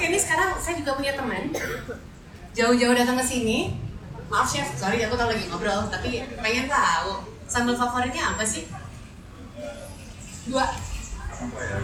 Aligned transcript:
Oke, 0.00 0.08
ini 0.08 0.16
sekarang 0.16 0.56
saya 0.56 0.80
juga 0.80 0.96
punya 0.96 1.12
teman. 1.12 1.52
Jauh-jauh 2.56 2.96
datang 2.96 3.20
ke 3.20 3.24
sini. 3.36 3.76
Maaf 4.32 4.48
chef, 4.48 4.64
sorry 4.72 5.04
aku 5.04 5.12
tahu 5.12 5.28
lagi 5.28 5.44
ngobrol, 5.52 5.92
tapi 5.92 6.24
pengen 6.40 6.72
tahu 6.72 7.20
sambal 7.44 7.76
favoritnya 7.76 8.32
apa 8.32 8.40
sih? 8.40 8.64
Dua. 10.48 10.64
Apa 10.64 11.60
ya? 11.60 11.76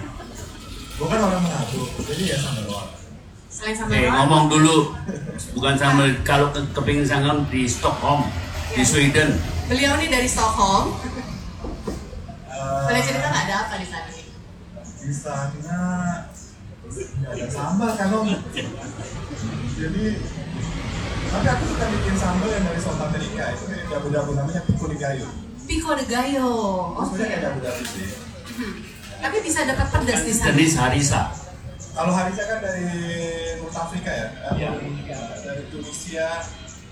Gue 0.97 1.07
kan 1.13 1.21
orang 1.29 1.45
Manado, 1.45 1.93
jadi 2.09 2.23
ya 2.33 2.37
sambal. 2.41 2.89
Selain 3.53 3.77
sambal 3.77 4.01
Eh, 4.01 4.09
ngomong 4.09 4.49
dulu, 4.49 4.97
bukan 5.53 5.77
sambal 5.77 6.09
kalau 6.25 6.49
ke, 6.57 6.65
kepingin 6.73 7.05
sambal 7.05 7.45
di 7.53 7.69
Stockholm, 7.69 8.33
di 8.73 8.81
Sweden. 8.81 9.37
Beliau 9.69 9.93
nih 10.01 10.09
dari 10.09 10.25
Stockholm. 10.25 10.97
Eh, 12.49 12.81
Boleh 12.81 13.03
cerita 13.05 13.29
nggak 13.29 13.45
ada 13.45 13.57
apa 13.69 13.75
di 13.77 13.85
sana? 13.85 14.09
Di 15.05 15.13
sana 15.13 16.26
sambal 17.77 17.93
kan 17.93 18.09
om. 18.09 18.29
Jadi 19.77 20.05
tapi 21.27 21.47
aku 21.53 21.65
suka 21.69 21.85
bikin 21.93 22.15
sambal 22.17 22.49
yang 22.49 22.65
dari 22.65 22.81
South 22.81 22.97
America 23.05 23.45
itu 23.53 23.65
kayak 23.69 23.85
dabu-dabu 23.93 24.31
namanya 24.33 24.65
pico 24.65 24.89
de 24.89 24.97
gallo. 24.97 25.29
Pico 25.69 25.91
de 25.93 26.05
gallo. 26.09 26.49
Oh, 26.97 27.05
Oke. 27.05 27.21
kayak 27.21 27.45
dabu-dabu 27.45 27.83
sih. 27.85 28.09
Tapi 29.21 29.37
bisa 29.45 29.69
dapat 29.69 29.93
pedas 29.93 30.25
di 30.25 30.33
sana. 30.33 30.49
Jenis 30.57 30.73
harisa. 30.81 31.23
Kalau 31.93 32.13
Harisa 32.13 32.45
kan 32.45 32.61
dari 32.61 32.85
North 33.57 33.73
Afrika 33.77 34.13
ya, 34.13 34.29
Iya. 34.53 34.69
dari 35.41 35.65
Tunisia, 35.73 36.29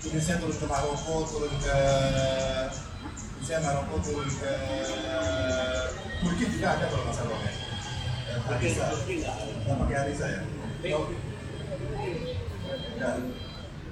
Tunisia 0.01 0.33
turun 0.41 0.57
ke 0.57 0.65
Maroko, 0.65 1.25
turun 1.29 1.53
ke 1.61 1.77
Tunisia, 3.37 3.57
Maroko, 3.61 4.01
turun 4.01 4.25
ke 4.25 4.53
Turki 6.25 6.45
juga 6.57 6.67
ada 6.73 6.85
kalau 6.89 7.05
nggak 7.05 7.17
salah 7.17 7.37
ya. 7.41 7.53
Harisa, 8.43 8.85
nggak 8.91 9.75
pakai 9.79 9.95
Harisa 9.95 10.25
ya? 10.27 10.41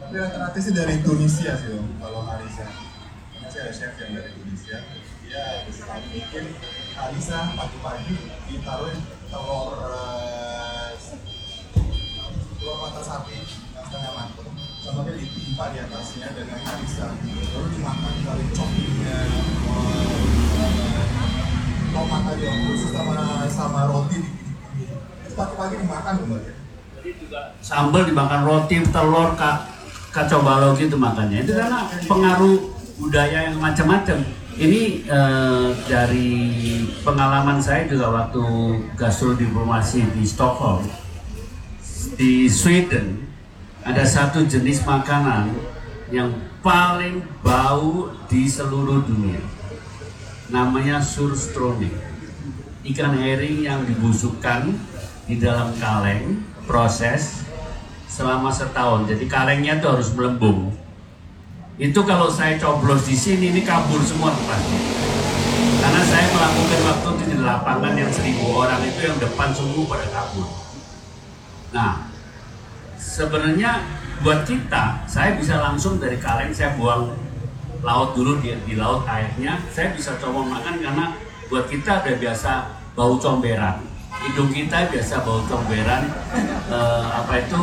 Tapi 0.03 0.15
rata-rata 0.19 0.59
sih 0.59 0.73
dari 0.75 0.99
Tunisia 0.99 1.55
sih 1.55 1.71
om, 1.71 1.87
kalau 2.03 2.27
Harisa. 2.27 2.67
Masih 3.39 3.59
ada 3.63 3.71
chef 3.71 3.95
yang 4.03 4.11
dari 4.19 4.29
Tunisia, 4.35 4.77
dia 5.23 5.43
bisa 5.63 5.87
bikin 6.11 6.45
Harisa 6.91 7.39
pagi-pagi 7.55 8.15
ditaruhin 8.51 8.99
telur 9.31 9.79
eh, 9.79 10.91
telur 12.59 12.77
mata 12.83 13.01
sapi 13.01 13.39
setengah 13.71 14.11
matang. 14.11 14.51
Sama 14.83 15.07
dia 15.07 15.15
ditimpa 15.15 15.71
di 15.71 15.79
atasnya 15.79 16.27
dengan 16.35 16.59
harisa 16.59 17.07
lalu 17.55 17.67
dimakan 17.71 18.13
dari 18.19 18.45
cokingnya 18.51 19.19
tomat 21.93 22.35
aja 22.35 22.49
khusus 22.67 22.91
sama 22.91 23.13
sama 23.47 23.81
roti 23.87 24.42
pagi-pagi 25.43 25.75
dimakan 25.83 26.13
loh 26.23 26.27
mbak 26.31 26.43
Sambal 27.59 28.07
dimakan 28.07 28.47
roti, 28.47 28.79
telur, 28.87 29.35
ka, 29.35 29.67
kacau 30.15 30.39
balau 30.39 30.71
gitu 30.79 30.95
makannya. 30.95 31.43
Itu 31.43 31.51
karena 31.51 31.83
pengaruh 32.07 32.71
budaya 32.95 33.51
yang 33.51 33.59
macam-macam. 33.59 34.23
Ini 34.53 35.03
eh, 35.03 35.69
dari 35.89 36.31
pengalaman 37.01 37.59
saya 37.59 37.89
juga 37.89 38.07
waktu 38.07 38.43
gastrodiplomasi 38.95 40.15
di 40.15 40.23
Stockholm, 40.23 40.85
di 42.15 42.47
Sweden, 42.47 43.25
ada 43.83 44.05
satu 44.05 44.45
jenis 44.45 44.85
makanan 44.85 45.51
yang 46.13 46.29
paling 46.61 47.25
bau 47.41 48.13
di 48.29 48.45
seluruh 48.45 49.03
dunia. 49.03 49.41
Namanya 50.53 51.01
surströmming. 51.01 52.13
Ikan 52.85 53.17
herring 53.17 53.65
yang 53.65 53.81
dibusukkan 53.89 54.75
di 55.27 55.39
dalam 55.39 55.71
kaleng, 55.79 56.43
proses 56.67 57.43
selama 58.07 58.51
setahun. 58.53 59.07
Jadi 59.09 59.25
kalengnya 59.25 59.79
itu 59.79 59.87
harus 59.87 60.09
melembung. 60.13 60.75
Itu 61.81 62.05
kalau 62.05 62.29
saya 62.29 62.59
coblos 62.61 63.09
di 63.09 63.17
sini 63.17 63.49
ini 63.49 63.65
kabur 63.65 63.97
semua 64.05 64.29
tempatnya. 64.29 64.81
Karena 65.81 66.01
saya 66.05 66.25
melakukan 66.31 66.81
waktu 66.85 67.09
di 67.27 67.37
lapangan 67.41 67.93
yang 67.97 68.11
seribu 68.13 68.45
orang 68.55 68.79
itu 68.85 68.99
yang 69.03 69.17
depan 69.19 69.49
semua 69.51 69.83
pada 69.89 70.07
kabur. 70.13 70.47
Nah, 71.73 72.07
sebenarnya 72.95 73.83
buat 74.21 74.45
kita, 74.47 75.03
saya 75.09 75.35
bisa 75.35 75.59
langsung 75.59 75.97
dari 75.99 76.15
kaleng 76.21 76.53
saya 76.53 76.77
buang 76.77 77.11
laut 77.83 78.15
dulu 78.15 78.39
di, 78.39 78.55
di 78.63 78.79
laut 78.79 79.03
airnya, 79.03 79.59
saya 79.73 79.91
bisa 79.91 80.15
coba 80.21 80.45
makan 80.47 80.79
karena 80.79 81.05
buat 81.51 81.67
kita 81.67 82.05
udah 82.05 82.15
biasa 82.21 82.51
bau 82.95 83.19
comberan. 83.19 83.92
Hidung 84.21 84.53
kita 84.53 84.93
biasa 84.93 85.25
bau 85.25 85.41
comberan, 85.49 86.13
eh, 86.69 87.05
apa 87.09 87.33
itu 87.41 87.61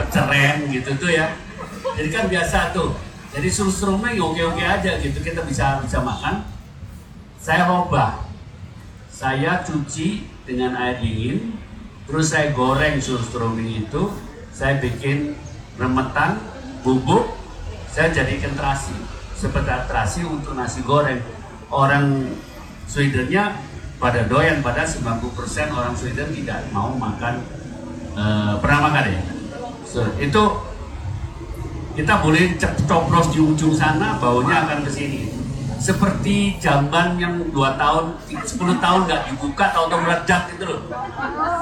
peceren 0.00 0.56
gitu 0.72 0.90
tuh 0.96 1.10
ya. 1.12 1.36
Jadi 1.98 2.08
kan 2.08 2.24
biasa 2.32 2.72
tuh. 2.72 2.96
Jadi 3.32 3.48
surströmming 3.48 4.20
oke-oke 4.20 4.60
aja 4.60 5.00
gitu 5.00 5.18
kita 5.20 5.44
bisa 5.44 5.80
bisa 5.84 6.00
makan. 6.00 6.44
Saya 7.42 7.68
robah, 7.68 8.22
saya 9.08 9.64
cuci 9.66 10.24
dengan 10.44 10.78
air 10.78 11.00
dingin, 11.00 11.56
terus 12.06 12.30
saya 12.30 12.54
goreng 12.54 13.00
surströmming 13.02 13.88
itu, 13.88 14.12
saya 14.52 14.78
bikin 14.78 15.34
remetan, 15.80 16.38
bubuk, 16.86 17.34
saya 17.90 18.12
jadikan 18.12 18.52
terasi, 18.54 18.94
seperti 19.34 19.70
terasi 19.90 20.20
untuk 20.28 20.54
nasi 20.54 20.84
goreng. 20.86 21.18
Orang 21.72 22.36
Swedennya 22.84 23.56
pada 24.02 24.26
doyan, 24.26 24.58
pada 24.60 24.82
90% 24.82 25.22
orang 25.70 25.94
Sweden 25.94 26.34
tidak 26.34 26.66
mau 26.68 26.90
makan, 26.90 27.38
eh, 28.12 28.52
pernah 28.58 28.78
makan 28.82 29.04
ya? 29.08 29.22
So, 29.86 30.02
itu 30.18 30.42
kita 31.92 32.18
boleh 32.18 32.56
coblos 32.82 33.30
di 33.30 33.38
ujung 33.38 33.70
sana, 33.72 34.18
baunya 34.18 34.66
akan 34.66 34.82
ke 34.82 34.90
sini. 34.90 35.20
Seperti 35.78 36.58
jamban 36.58 37.14
yang 37.16 37.42
2 37.50 37.74
tahun, 37.74 38.14
10 38.24 38.78
tahun 38.78 39.00
nggak 39.04 39.22
dibuka, 39.28 39.70
tahu-tahu 39.70 40.00
meledak 40.00 40.42
gitu 40.48 40.64
loh. 40.64 40.80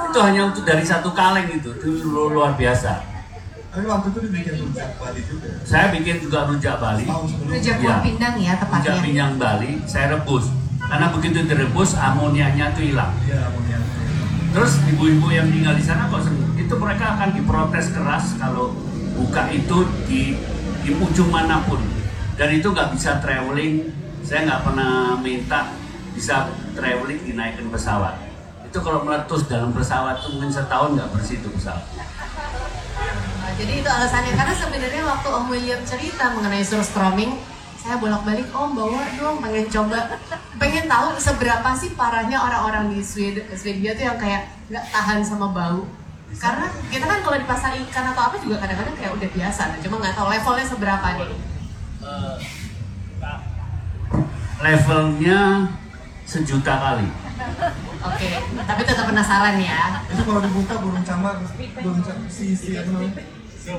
Itu 0.06 0.18
hanya 0.20 0.40
untuk 0.46 0.62
dari 0.62 0.84
satu 0.84 1.12
kaleng 1.12 1.48
gitu, 1.50 1.72
itu 1.74 1.88
lu- 2.06 2.30
luar 2.30 2.52
biasa. 2.54 3.12
tapi 3.70 3.86
waktu 3.86 4.10
itu 4.10 4.18
dibikin 4.26 4.54
rujak 4.66 4.98
Bali 4.98 5.22
juga 5.22 5.46
ya? 5.46 5.58
Saya 5.62 5.94
bikin 5.94 6.18
juga 6.18 6.42
rujak 6.42 6.82
Bali, 6.82 7.06
Rujak 7.46 7.76
buah 7.78 8.02
pindang 8.02 8.34
ya 8.34 8.52
rujak 8.52 8.66
tepatnya. 8.66 8.98
pinggang 8.98 9.32
Bali, 9.38 9.70
saya 9.86 10.06
rebus. 10.10 10.50
Karena 10.90 11.06
begitu 11.14 11.46
direbus, 11.46 11.94
amoniaknya 11.94 12.74
tuh 12.74 12.82
hilang. 12.82 13.14
iya 13.22 13.46
amonia 13.46 13.78
Terus 14.50 14.82
ibu-ibu 14.90 15.30
yang 15.30 15.46
tinggal 15.46 15.78
di 15.78 15.84
sana 15.86 16.10
kok 16.10 16.26
itu 16.58 16.74
mereka 16.74 17.14
akan 17.14 17.30
diprotes 17.38 17.94
keras 17.94 18.34
kalau 18.34 18.74
buka 19.14 19.46
itu 19.54 19.86
di 20.10 20.34
di 20.82 20.90
ujung 20.98 21.30
mana 21.30 21.62
pun 21.62 21.78
dan 22.34 22.50
itu 22.50 22.72
nggak 22.72 22.90
bisa 22.96 23.22
traveling. 23.22 23.94
Saya 24.26 24.50
nggak 24.50 24.62
pernah 24.66 25.14
minta 25.22 25.70
bisa 26.16 26.50
traveling 26.74 27.22
dinaikkan 27.22 27.70
pesawat. 27.70 28.18
Itu 28.66 28.82
kalau 28.82 29.06
meletus 29.06 29.46
dalam 29.46 29.70
pesawat 29.70 30.24
itu 30.24 30.34
mungkin 30.34 30.50
setahun 30.50 30.98
nggak 30.98 31.08
bersih 31.14 31.38
itu 31.38 31.48
pesawat. 31.54 31.84
Jadi 33.60 33.72
itu 33.84 33.88
alasannya 33.92 34.32
karena 34.34 34.54
sebenarnya 34.56 35.02
waktu 35.04 35.28
Om 35.28 35.46
William 35.52 35.80
cerita 35.84 36.32
mengenai 36.32 36.64
surströmming, 36.64 37.36
saya 37.80 37.96
bolak-balik 37.96 38.52
Om 38.52 38.76
bawa 38.76 39.02
dong 39.16 39.40
pengen 39.40 39.66
coba, 39.72 40.20
pengen 40.60 40.84
tahu 40.84 41.16
seberapa 41.16 41.68
sih 41.72 41.96
parahnya 41.96 42.36
orang-orang 42.36 42.92
di 42.92 43.00
Sweden, 43.00 43.48
Swedia 43.56 43.96
tuh 43.96 44.04
yang 44.04 44.18
kayak 44.20 44.52
nggak 44.68 44.84
tahan 44.92 45.24
sama 45.24 45.48
bau. 45.48 45.88
Karena 46.36 46.68
kita 46.92 47.08
kan 47.08 47.18
kalau 47.24 47.36
di 47.40 47.46
pasar 47.48 47.74
ikan 47.74 48.12
atau 48.12 48.22
apa 48.30 48.36
juga 48.38 48.60
kadang-kadang 48.60 48.94
kayak 48.94 49.12
udah 49.16 49.28
biasa, 49.32 49.62
nah, 49.72 49.78
cuma 49.80 49.96
nggak 49.98 50.14
tahu 50.14 50.28
levelnya 50.28 50.66
seberapa 50.68 51.06
nih. 51.16 51.30
Levelnya 54.60 55.38
sejuta 56.28 56.74
kali. 56.76 57.08
Oke, 58.00 58.30
tapi 58.68 58.82
tetap 58.84 59.08
penasaran 59.08 59.56
ya. 59.56 60.04
itu 60.12 60.22
kalau 60.28 60.40
dibuka 60.44 60.74
burung 60.84 61.00
camar 61.00 61.40
burung 61.80 62.02
camar 62.04 62.28
si 62.28 62.52
si 62.52 62.76
apa 62.76 62.92
namanya 62.92 63.24
si 63.56 63.72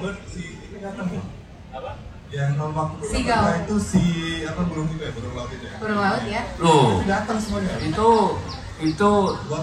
Apa? 1.72 2.11
Yang 2.32 2.56
kalau 2.56 2.72
waktu 2.72 3.04
Seagull. 3.04 3.28
pertama 3.28 3.52
itu 3.60 3.76
si 3.76 4.04
apa 4.48 4.62
burung 4.64 4.88
itu 4.96 5.04
ya 5.04 5.12
burung 5.12 5.34
laut 5.36 5.52
itu 5.52 5.66
ya? 5.68 5.76
Burung 5.84 6.00
laut 6.00 6.24
ya. 6.24 6.42
Loh, 6.64 6.88
itu 6.96 7.06
datang 7.12 7.38
semuanya. 7.44 7.76
Itu 7.84 8.10
itu 8.82 9.12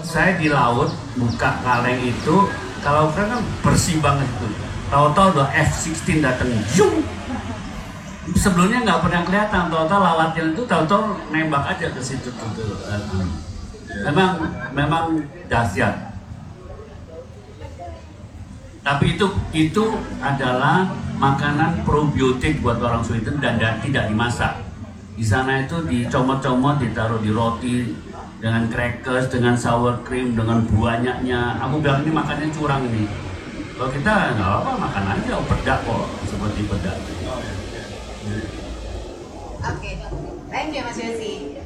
saya 0.05 0.31
di 0.37 0.47
laut 0.53 0.93
buka 1.17 1.49
kaleng 1.65 1.99
itu 2.05 2.35
kalau 2.79 3.11
kan 3.11 3.25
kan 3.27 3.41
bersih 3.65 3.97
banget 3.99 4.29
itu 4.29 4.47
tahu-tahu 4.87 5.27
udah 5.33 5.49
F16 5.49 6.21
datang 6.21 6.49
zoom. 6.69 7.01
Sebelumnya 8.37 8.85
nggak 8.85 9.01
pernah 9.01 9.21
kelihatan 9.25 9.73
tahu-tahu 9.73 9.99
lalatnya 10.05 10.53
itu 10.53 10.61
tahu-tahu 10.69 11.17
nembak 11.33 11.73
aja 11.73 11.89
ke 11.89 12.01
situ 12.05 12.29
tuh. 12.29 12.53
Memang 14.05 14.45
memang 14.77 15.25
dahsyat. 15.49 16.13
Tapi 18.85 19.17
itu 19.17 19.25
itu 19.57 19.83
adalah 20.21 20.87
makanan 21.19 21.83
probiotik 21.83 22.63
buat 22.63 22.79
orang 22.79 23.03
Sweden 23.03 23.43
dan, 23.43 23.59
dan 23.59 23.83
tidak 23.83 24.07
dimasak 24.07 24.63
di 25.19 25.27
sana 25.27 25.67
itu 25.67 25.83
dicomot-comot 25.83 26.79
ditaruh 26.79 27.19
di 27.19 27.27
roti 27.35 27.91
dengan 28.39 28.71
crackers 28.71 29.27
dengan 29.27 29.59
sour 29.59 29.99
cream 30.07 30.31
dengan 30.31 30.63
banyaknya 30.63 31.59
aku 31.59 31.83
bilang 31.83 32.07
ini 32.07 32.11
makannya 32.15 32.47
curang 32.55 32.87
ini 32.87 33.03
Kalau 33.75 33.95
kita 33.95 34.35
nggak 34.35 34.51
apa 34.59 34.71
makan 34.75 35.03
aja 35.07 35.39
pedak 35.39 35.79
kok 35.87 36.03
seperti 36.27 36.67
pedak. 36.67 36.99
Oh 37.23 37.39
oke. 37.39 37.51
Oke, 39.63 39.91
thank 40.51 40.75
you 40.75 40.83
Mas 40.83 40.99
Yosi. 40.99 41.63